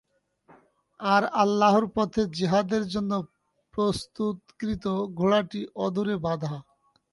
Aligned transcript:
আর 0.99 1.23
আল্লাহর 1.41 1.85
পথে 1.95 2.21
জিহাদের 2.37 2.83
জন্য 2.93 3.11
প্রস্তুতকৃত 3.73 4.85
ঘোড়াটি 5.17 5.61
অদূরে 5.85 6.15
বাঁধা। 6.25 6.55